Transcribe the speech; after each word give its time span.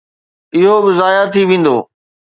اهو 0.55 0.75
به 0.83 0.91
ضايع 0.99 1.23
ٿي 1.33 1.41
ويندو. 1.49 1.77